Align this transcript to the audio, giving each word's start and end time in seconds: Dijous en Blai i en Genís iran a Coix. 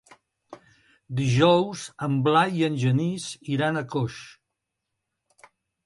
Dijous 1.19 1.83
en 2.07 2.17
Blai 2.29 2.59
i 2.63 2.65
en 2.71 2.81
Genís 2.87 3.29
iran 3.59 3.79
a 3.79 3.87
Coix. 3.95 4.21